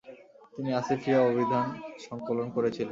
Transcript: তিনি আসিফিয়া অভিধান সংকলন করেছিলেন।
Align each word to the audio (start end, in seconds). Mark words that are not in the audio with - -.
তিনি 0.53 0.69
আসিফিয়া 0.73 1.19
অভিধান 1.29 1.67
সংকলন 2.07 2.47
করেছিলেন। 2.55 2.79